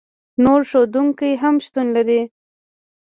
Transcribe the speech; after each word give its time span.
نور 0.43 0.61
ښودونکي 0.69 1.31
هم 1.41 1.55
شتون 1.65 1.87
لري. 1.95 2.21